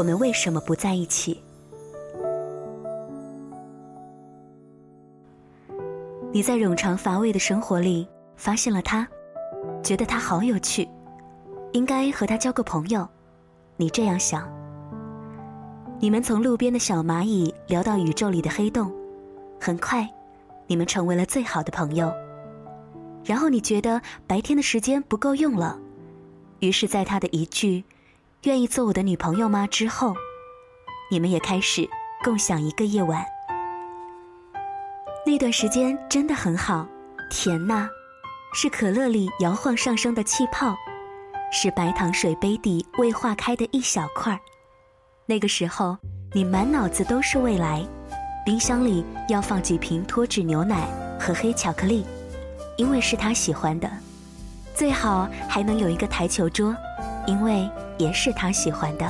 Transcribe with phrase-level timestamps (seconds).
[0.00, 1.42] 我们为什么不在一起？
[6.32, 9.06] 你在冗长乏味的生活里发现了他，
[9.82, 10.88] 觉得他好有趣，
[11.72, 13.06] 应该和他交个朋友。
[13.76, 14.50] 你这样想。
[15.98, 18.90] 你们从路边的小蚂蚁聊到宇宙里的黑洞，
[19.60, 20.08] 很快，
[20.66, 22.10] 你们成为了最好的朋友。
[23.22, 25.78] 然后你觉得白天的时间不够用了，
[26.60, 27.84] 于是，在他的一句。
[28.44, 29.66] 愿意做我的女朋友吗？
[29.66, 30.14] 之后，
[31.10, 31.86] 你们也开始
[32.24, 33.22] 共享一个夜晚。
[35.26, 36.86] 那段时间真的很好，
[37.30, 37.86] 甜呐，
[38.54, 40.74] 是可乐里摇晃上升的气泡，
[41.52, 44.40] 是白糖水杯底未化开的一小块儿。
[45.26, 45.98] 那个时候，
[46.32, 47.86] 你满脑子都是未来，
[48.46, 50.88] 冰箱里要放几瓶脱脂牛奶
[51.20, 52.06] 和黑巧克力，
[52.78, 53.90] 因为是他喜欢的，
[54.74, 56.74] 最好还能有一个台球桌，
[57.26, 57.68] 因为。
[58.00, 59.06] 也是他喜欢的，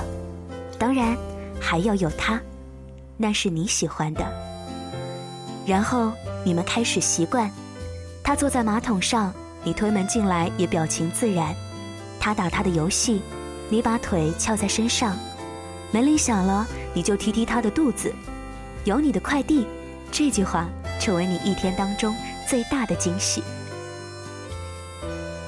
[0.77, 1.17] 当然
[1.61, 2.41] 还要有他，
[3.17, 4.27] 那是你喜欢的。
[5.65, 6.11] 然后
[6.45, 7.49] 你们开始习惯，
[8.25, 11.55] 他坐在马桶上，你推门进来也表情自然；
[12.19, 13.23] 他打他的游戏，
[13.69, 15.13] 你把腿翘在身上；
[15.93, 18.13] 门铃响了，你就踢踢他的肚子。
[18.85, 19.69] 有你的快递，
[20.11, 20.69] 这句话
[20.99, 22.13] 成为你一天当中
[22.49, 23.41] 最大的惊喜。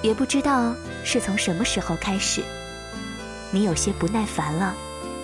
[0.01, 2.41] 也不知道是从什么时候开始。
[3.53, 4.75] 你有些不耐烦了，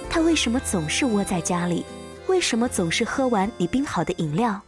[0.08, 1.84] 他为什么总是窝在家里？
[2.28, 4.60] 为什么总是喝完你冰好的饮料？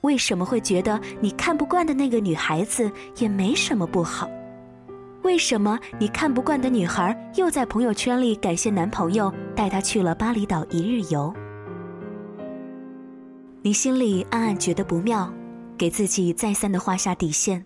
[0.00, 4.28] 为什么会觉得你看不惯的那个女孩子也没什么不好？
[5.22, 11.32] 为什么你看不惯的女孩又在朋友圈里感谢男朋友带她去了巴厘岛一日游？
[13.60, 15.32] 你心里暗暗觉得不妙，
[15.78, 17.64] 给自己再三的画下底线：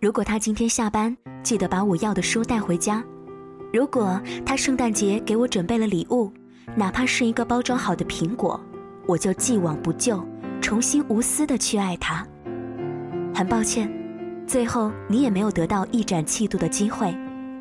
[0.00, 3.04] 如果他今天下班，记得把我要的书带回家。
[3.72, 6.32] 如果他圣诞节给我准备了礼物，
[6.74, 8.58] 哪怕是一个包装好的苹果，
[9.06, 10.26] 我就既往不咎，
[10.60, 12.26] 重新无私的去爱他。
[13.34, 13.90] 很抱歉，
[14.46, 17.14] 最后你也没有得到一展气度的机会，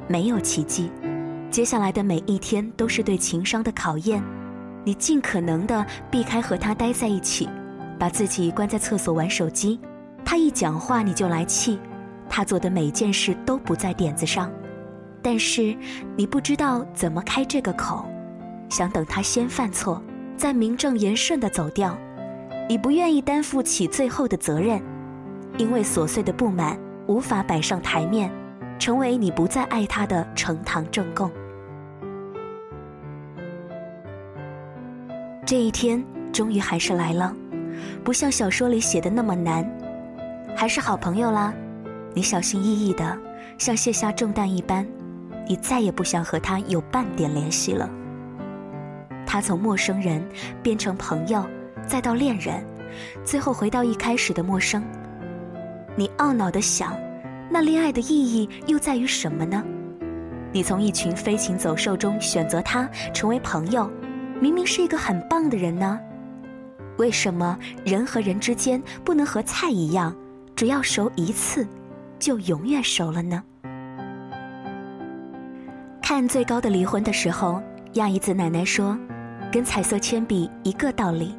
[0.07, 0.89] 没有奇迹。
[1.51, 4.23] 接下来的每一天都是对情商的考验，
[4.85, 7.49] 你尽可能的避开和他待在一起，
[7.99, 9.77] 把自己关在厕所玩手机。
[10.23, 11.77] 他一讲话你就来气，
[12.29, 14.49] 他做的每件事都不在点子上。
[15.29, 15.75] 但是
[16.15, 18.05] 你不知道怎么开这个口，
[18.69, 20.01] 想等他先犯错，
[20.37, 21.97] 再名正言顺的走掉。
[22.69, 24.81] 你不愿意担负起最后的责任，
[25.57, 28.31] 因为琐碎的不满无法摆上台面，
[28.79, 31.29] 成为你不再爱他的呈堂证供。
[35.45, 36.01] 这一天
[36.31, 37.35] 终于还是来了，
[38.01, 39.69] 不像小说里写的那么难，
[40.55, 41.53] 还是好朋友啦。
[42.13, 43.19] 你小心翼翼的，
[43.57, 44.87] 像卸下重担一般。
[45.47, 47.89] 你再也不想和他有半点联系了。
[49.25, 50.25] 他从陌生人
[50.61, 51.45] 变成朋友，
[51.87, 52.65] 再到恋人，
[53.23, 54.83] 最后回到一开始的陌生。
[55.95, 56.97] 你懊恼的想，
[57.49, 59.63] 那恋爱的意义又在于什么呢？
[60.53, 63.91] 你从一群飞禽走兽中选择他成为朋友，
[64.39, 65.99] 明明是一个很棒的人呢？
[66.97, 70.15] 为什么人和人之间不能和菜一样，
[70.55, 71.67] 只要熟一次，
[72.17, 73.43] 就永远熟了呢？
[76.17, 77.61] 看最高的离婚的时候，
[77.93, 78.97] 亚姨子奶奶说
[79.53, 81.37] ：“跟彩色铅笔一个道理，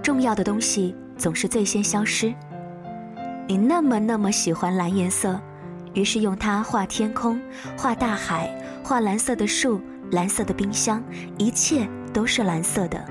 [0.00, 2.32] 重要的东西总是最先消失。
[3.48, 5.36] 你那么那么喜欢蓝颜色，
[5.94, 7.40] 于是用它画天空、
[7.76, 9.80] 画大海、画蓝色的树、
[10.12, 11.02] 蓝色的冰箱，
[11.36, 13.04] 一切都是蓝色的，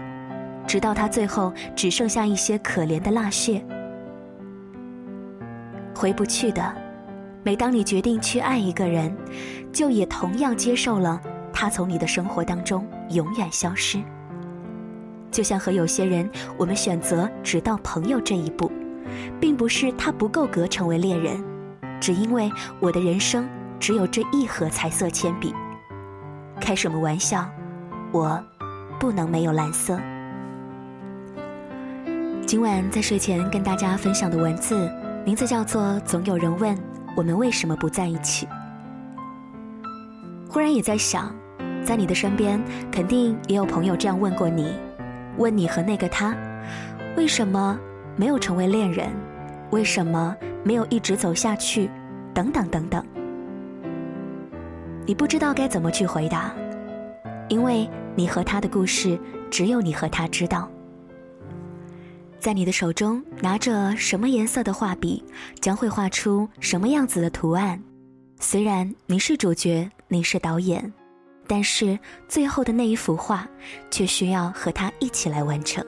[0.66, 3.62] 直到它最后只剩下一些可怜的蜡屑，
[5.94, 6.74] 回不去的。”
[7.44, 9.16] 每当你决定去爱一个人，
[9.74, 11.20] 就也同样接受了
[11.52, 14.00] 他从你的生活当中永远消失。
[15.32, 18.72] 就像和有些人，我们选择只到朋友这一步，
[19.40, 21.44] 并不是他不够格成为恋人，
[22.00, 23.50] 只因为我的人生
[23.80, 25.54] 只有这一盒彩色铅笔。
[26.60, 27.50] 开什么玩笑？
[28.12, 28.40] 我
[29.00, 29.98] 不能没有蓝色。
[32.46, 34.92] 今晚在睡前跟大家分享的文字，
[35.26, 36.76] 名字叫做《总有人问》。
[37.16, 38.48] 我们为什么不在一起？
[40.50, 41.34] 忽然也在想，
[41.84, 42.62] 在你的身边，
[42.92, 44.74] 肯定也有朋友这样问过你：
[45.38, 46.36] 问你和那个他，
[47.16, 47.80] 为什么
[48.16, 49.10] 没有成为恋人？
[49.72, 51.90] 为什么没有一直走下去？
[52.34, 53.04] 等等等等。
[55.06, 56.54] 你不知道该怎么去回答，
[57.50, 59.20] 因为你和他的故事，
[59.50, 60.70] 只有你和他知道。
[62.42, 65.24] 在你的手中拿着什么颜色的画笔，
[65.60, 67.80] 将会画出什么样子的图案。
[68.40, 70.92] 虽然你是主角，你是导演，
[71.46, 73.48] 但是最后的那一幅画，
[73.92, 75.86] 却需要和他一起来完成。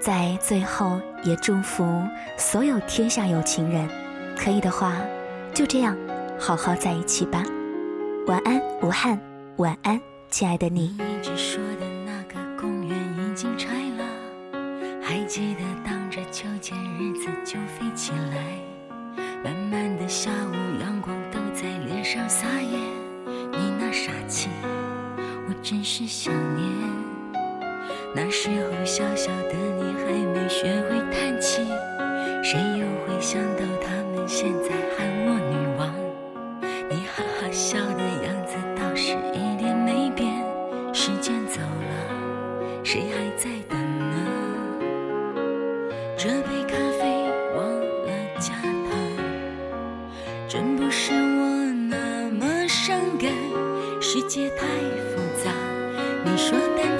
[0.00, 1.84] 在最后，也祝福
[2.38, 3.88] 所有天下有情人，
[4.36, 4.94] 可以的话，
[5.52, 5.98] 就这样
[6.38, 7.44] 好好在一起吧。
[8.28, 9.20] 晚安，武汉。
[9.56, 10.00] 晚安，
[10.30, 10.96] 亲爱的你。
[13.66, 13.79] 还
[15.30, 19.22] 记得荡着秋千，日子就飞起来。
[19.44, 22.76] 慢慢的下午，阳光都在脸上撒野。
[23.52, 24.48] 你那傻气，
[25.46, 26.66] 我真是想念。
[28.12, 31.62] 那时候小小的你还没学会叹气，
[32.42, 35.94] 谁又会想到他们现在喊我女王？
[36.90, 40.44] 你哈哈笑的样子倒是一点没变。
[40.92, 43.79] 时间走了，谁还在等？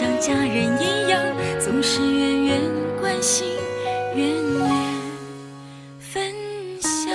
[0.00, 1.22] 像家人一样
[1.58, 2.60] 总是远远
[2.98, 3.46] 关心
[4.16, 4.70] 远远
[5.98, 6.32] 分
[6.80, 7.12] 享。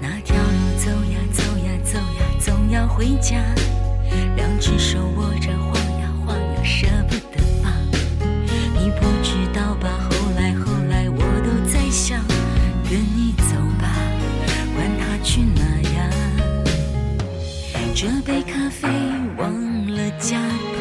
[0.00, 3.44] 那条路走呀走呀走呀总要回家。
[4.36, 5.79] 两只手握着花
[6.80, 7.70] 舍不得放。
[8.72, 9.86] 你不知道吧？
[10.08, 12.18] 后来后来，我都在想，
[12.88, 13.84] 跟你走吧，
[14.74, 15.60] 管他去哪
[15.90, 16.10] 呀。
[17.94, 18.88] 这杯咖啡
[19.36, 19.52] 忘
[19.94, 20.80] 了加糖，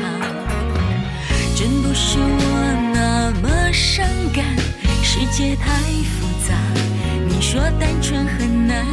[1.54, 4.46] 真不是我那么伤感。
[5.04, 6.56] 世界太复杂，
[7.28, 8.86] 你说单纯很难，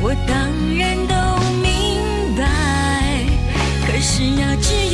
[0.00, 0.34] 我当
[0.74, 1.14] 然都
[1.60, 1.84] 明。
[4.06, 4.93] 是呀，只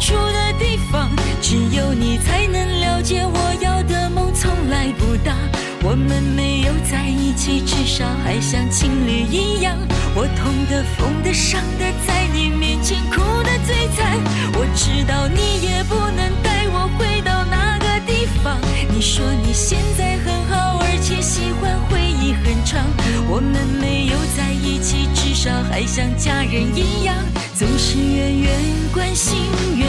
[0.00, 1.10] 住的地方，
[1.42, 5.36] 只有你才能了解我要的梦从来不大。
[5.82, 9.76] 我们没有在一起，至少还像情侣一样。
[10.14, 14.18] 我痛的、疯的、伤的，在你面前哭的最惨。
[14.54, 18.58] 我知道你也不能带我回到那个地方。
[18.92, 22.84] 你说你现在很好，而且喜欢回忆很长。
[23.28, 27.14] 我们没有在一起，至少还像家人一样，
[27.60, 28.50] 总是远远
[28.90, 29.36] 关心，
[29.76, 29.86] 远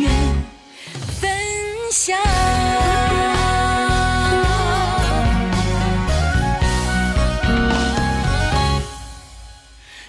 [0.00, 0.10] 远
[1.20, 1.30] 分
[1.92, 2.16] 享。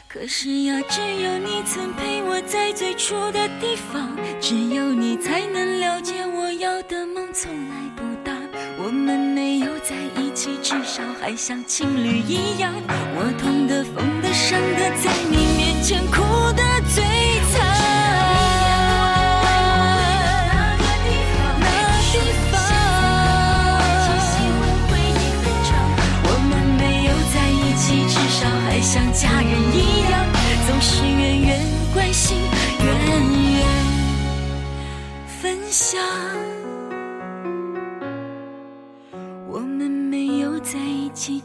[0.07, 8.31] 可是呀，只有你曾陪我在最初的地方，只有你才能了解我要的梦从来不大。
[8.77, 12.73] 我们没有在一起，至少还像情侣一样。
[12.87, 16.21] 我痛的、疯的、伤的，在你面前哭
[16.53, 16.63] 的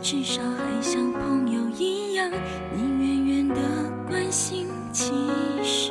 [0.03, 2.31] 至少还像朋友一样，
[2.75, 3.57] 你远远的
[4.07, 5.11] 关心，其
[5.65, 5.91] 实